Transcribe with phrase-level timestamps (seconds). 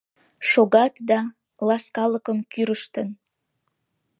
[0.49, 1.19] Шогат да,
[1.67, 3.07] ласкалыкым кӱрыштын